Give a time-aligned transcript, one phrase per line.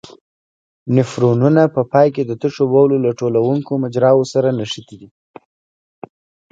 [0.95, 5.09] نفرونونه په پای کې د تشو بولو له ټولوونکو مجراوو سره نښتي دي.